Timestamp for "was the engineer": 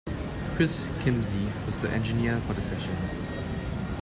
1.67-2.41